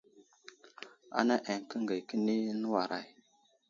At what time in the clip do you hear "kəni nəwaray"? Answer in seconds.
2.09-3.07